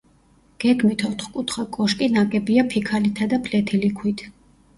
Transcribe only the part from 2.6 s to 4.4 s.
ფიქალითა და ფლეთილი ქვით.